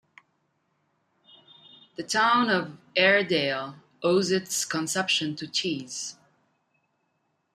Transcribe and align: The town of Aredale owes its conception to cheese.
The 1.95 2.01
town 2.01 2.49
of 2.49 2.75
Aredale 2.97 3.75
owes 4.01 4.31
its 4.31 4.65
conception 4.65 5.35
to 5.35 5.45
cheese. 5.47 6.17